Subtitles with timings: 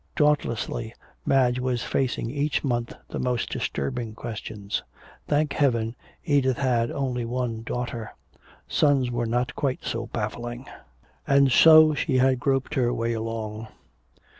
[0.15, 0.95] Dauntlessly
[1.27, 4.81] Madge was facing each month the most disturbing questions.
[5.27, 8.15] Thank Heaven, Edith had only one daughter.
[8.67, 10.65] Sons were not quite so baffling.
[11.51, 13.67] So she had groped her way along.